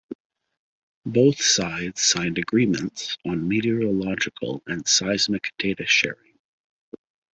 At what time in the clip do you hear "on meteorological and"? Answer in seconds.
3.23-4.87